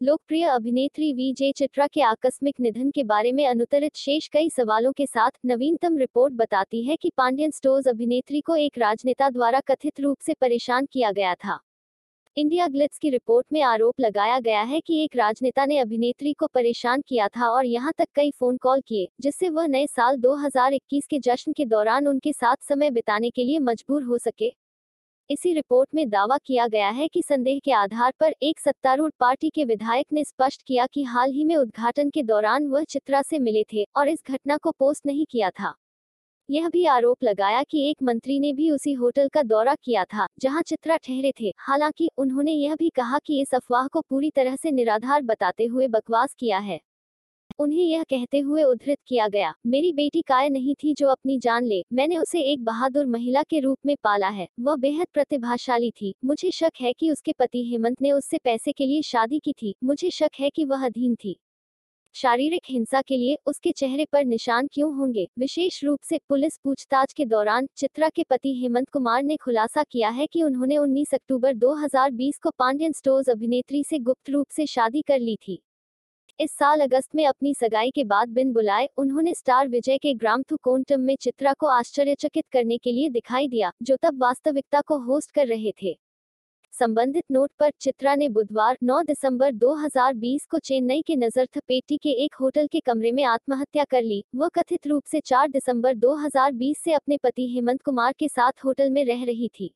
लोकप्रिय 0.00 0.44
अभिनेत्री 0.44 1.12
वीजे 1.12 1.50
चित्रा 1.52 1.86
के 1.86 2.00
आकस्मिक 2.00 2.60
निधन 2.60 2.90
के 2.90 3.02
बारे 3.04 3.30
में 3.32 3.46
अनुतरित 3.46 3.96
शेष 3.96 4.28
कई 4.28 4.50
सवालों 4.50 4.92
के 4.92 5.06
साथ 5.06 5.30
नवीनतम 5.46 5.96
रिपोर्ट 5.98 6.34
बताती 6.34 6.82
है 6.84 6.96
कि 6.96 7.10
पांड्यन 7.16 7.50
स्टोर्स 7.50 7.88
अभिनेत्री 7.88 8.40
को 8.40 8.56
एक 8.56 8.78
राजनेता 8.78 9.30
द्वारा 9.30 9.60
कथित 9.60 10.00
रूप 10.00 10.18
से 10.20 10.34
परेशान 10.34 10.86
किया 10.86 11.10
गया 11.12 11.34
था। 11.34 11.58
इंडिया 12.36 12.68
ग्लिट्स 12.68 12.98
की 12.98 13.10
रिपोर्ट 13.10 13.46
में 13.52 13.60
आरोप 13.62 14.00
लगाया 14.00 14.38
गया 14.40 14.60
है 14.62 14.80
कि 14.80 15.02
एक 15.04 15.16
राजनेता 15.16 15.64
ने 15.66 15.78
अभिनेत्री 15.78 16.32
को 16.32 16.46
परेशान 16.46 17.00
किया 17.00 17.28
था 17.28 17.48
और 17.48 17.66
यहाँ 17.66 17.92
तक 17.98 18.08
कई 18.14 18.30
फ़ोन 18.30 18.56
कॉल 18.56 18.80
किए, 18.80 19.08
जिससे 19.20 19.48
वह 19.48 19.66
नए 19.66 19.86
साल 19.86 20.16
2021 20.16 21.06
के 21.06 21.18
जश्न 21.18 21.52
के 21.52 21.64
दौरान 21.64 22.08
उनके 22.08 22.32
साथ 22.32 22.56
समय 22.68 22.90
बिताने 22.90 23.30
के 23.30 23.44
लिए 23.44 23.58
मजबूर 23.58 24.02
हो 24.02 24.18
सके। 24.18 24.52
इसी 25.30 25.52
रिपोर्ट 25.52 25.88
में 25.94 26.08
दावा 26.10 26.36
किया 26.38 26.66
गया 26.68 26.88
है 26.88 27.06
कि 27.08 27.22
संदेह 27.22 27.58
के 27.64 27.72
आधार 27.72 28.12
पर 28.20 28.34
एक 28.42 28.60
सत्तारूढ़ 28.60 29.10
पार्टी 29.20 29.50
के 29.50 29.64
विधायक 29.64 30.06
ने 30.12 30.24
स्पष्ट 30.24 30.62
किया 30.62 30.86
कि 30.86 31.02
हाल 31.04 31.32
ही 31.32 31.44
में 31.44 31.54
उद्घाटन 31.56 32.10
के 32.10 32.22
दौरान 32.22 32.66
वह 32.66 32.84
चित्रा 32.84 33.20
से 33.22 33.38
मिले 33.38 33.64
थे 33.72 33.84
और 33.96 34.08
इस 34.08 34.22
घटना 34.28 34.56
को 34.56 34.70
पोस्ट 34.70 35.06
नहीं 35.06 35.26
किया 35.30 35.50
था। 35.50 35.74
यह 36.48 36.68
भी 36.68 36.84
आरोप 36.86 37.24
लगाया 37.24 37.62
कि 37.62 37.90
एक 37.90 38.02
मंत्री 38.02 38.38
ने 38.40 38.52
भी 38.52 38.70
उसी 38.70 38.92
होटल 38.92 39.28
का 39.28 39.42
दौरा 39.42 39.74
किया 39.74 40.04
था, 40.04 40.26
जहाँ 40.40 40.62
चित्रा 40.62 40.96
ठहरे 40.96 41.32
थे। 41.40 41.52
हालाँकि 41.58 42.10
उन्होंने 42.18 42.52
यह 42.52 42.76
भी 42.76 42.90
कहा 42.90 43.18
कि 43.18 43.40
इस 43.42 43.54
अफवाह 43.54 43.86
को 43.86 44.00
पूरी 44.00 44.30
तरह 44.30 44.56
से 44.56 44.70
निराधार 44.70 45.22
बताते 45.22 45.66
हुए 45.66 45.88
बकवास 45.88 46.34
किया 46.34 46.58
है। 46.58 46.80
उन्हें 47.58 47.84
यह 47.84 48.02
कहते 48.02 48.38
हुए 48.38 48.62
उद्धृत 48.62 48.98
किया 49.06 49.28
गया, 49.28 49.54
मेरी 49.66 49.92
बेटी 49.92 50.22
काय 50.22 50.48
नहीं 50.48 50.74
थी 50.74 50.94
जो 50.94 51.08
अपनी 51.08 51.38
जान 51.38 51.64
ले, 51.64 51.82
मैंने 51.92 52.18
उसे 52.18 52.40
एक 52.42 52.64
बहादुर 52.64 53.06
महिला 53.06 53.42
के 53.42 53.60
रूप 53.60 53.78
में 53.86 53.96
पाला 54.04 54.28
है, 54.28 54.48
वह 54.60 54.76
बेहद 54.76 55.06
प्रतिभाशाली 55.14 55.90
थी, 55.90 56.14
मुझे 56.24 56.50
शक 56.50 56.72
है 56.80 56.92
कि 56.92 57.10
उसके 57.10 57.32
पति 57.32 57.64
हेमंत 57.70 58.02
ने 58.02 58.12
उससे 58.12 58.38
पैसे 58.38 58.72
के 58.72 58.86
लिए 58.86 59.02
शादी 59.02 59.38
की 59.38 59.52
थी, 59.52 59.74
मुझे 59.84 60.10
शक 60.10 60.40
है 60.40 60.50
कि 60.50 60.64
वह 60.64 60.86
अधीन 60.86 61.14
थी। 61.14 61.36
शारीरिक 62.14 62.62
हिंसा 62.68 63.00
के 63.02 63.16
लिए 63.16 63.36
उसके 63.46 63.70
चेहरे 63.72 64.04
पर 64.04 64.24
निशान 64.24 64.68
क्यों 64.72 64.94
होंगे? 64.96 65.26
विशेष 65.38 65.84
रूप 65.84 66.00
से 66.02 66.18
पुलिस 66.28 66.58
पूछताछ 66.64 67.12
के 67.12 67.24
दौरान 67.24 67.66
चित्रा 67.76 68.08
के 68.08 68.22
पति 68.22 68.54
हेमंत 68.62 68.88
कुमार 68.88 69.22
ने 69.22 69.36
खुलासा 69.36 69.82
किया 69.82 70.08
है 70.08 70.26
कि 70.26 70.42
उन्होंने 70.42 70.78
19 70.78 71.14
अक्टूबर 71.14 71.54
2020 71.54 72.38
को 72.38 72.50
पांड्यन 72.50 72.92
स्टोर्स 72.92 73.28
अभिनेत्री 73.28 73.84
से 73.84 73.98
गुप्त 73.98 74.30
रूप 74.30 74.46
से 74.50 74.66
शादी 74.66 75.02
कर 75.02 75.18
ली 75.18 75.36
थी। 75.36 75.62
इस 76.40 76.52
साल 76.52 76.80
अगस्त 76.80 77.14
में 77.14 77.26
अपनी 77.26 77.54
सगाई 77.54 77.90
के 77.90 78.04
बाद 78.04 78.28
बिन 78.28 78.52
बुलाए 78.52 78.88
उन्होंने 78.96 79.34
स्टार 79.34 79.68
विजय 79.68 79.98
के 79.98 80.12
ग्राम 80.14 80.42
थु 80.42 80.56
कोंटम 80.56 81.00
में 81.00 81.16
चित्रा 81.16 81.52
को 81.52 81.66
आश्चर्यचकित 81.66 82.44
करने 82.52 82.76
के 82.78 82.92
लिए 82.92 83.08
दिखाई 83.08 83.48
दिया, 83.48 83.72
जो 83.82 83.96
तब 83.96 84.22
वास्तविकता 84.22 84.80
को 84.80 84.98
होस्ट 84.98 85.30
कर 85.30 85.46
रहे 85.46 85.72
थे। 85.82 85.98
संबंधित 86.72 87.24
नोट 87.30 87.50
पर 87.58 87.70
चित्रा 87.80 88.14
ने 88.14 88.28
बुधवार 88.28 88.76
9 88.82 89.02
दिसंबर 89.02 89.52
2020 89.52 90.46
को 90.46 90.58
चेन्नई 90.58 91.02
के 91.02 91.16
नजरथपेटी 91.16 91.96
के 91.96 92.10
एक 92.24 92.34
होटल 92.34 92.66
के 92.66 92.80
कमरे 92.80 93.12
में 93.12 93.24
आत्महत्या 93.24 93.84
कर 93.84 94.02
ली। 94.02 94.24
वह 94.34 94.48
कथित 94.48 94.86
रूप 94.86 95.04
से 95.04 95.20
4 95.20 95.48
दिसंबर 95.48 95.94
2020 95.94 96.78
से 96.78 96.92
अपने 96.92 97.16
पति 97.16 97.48
हेमंत 97.54 97.82
कुमार 97.82 98.12
के 98.12 98.28
साथ 98.28 98.64
होटल 98.64 98.90
में 98.90 99.04
रह 99.04 99.24
रही 99.24 99.50
थी। 99.60 99.74